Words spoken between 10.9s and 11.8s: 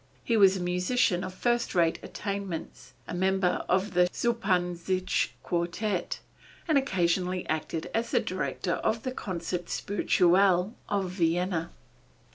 Vienna.